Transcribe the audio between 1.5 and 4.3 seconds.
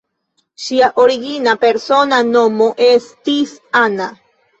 persona nomo estis "Anna".